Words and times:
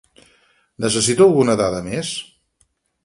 Necessito 0.85 1.27
alguna 1.27 1.57
dada 1.63 1.83
més? 1.91 2.11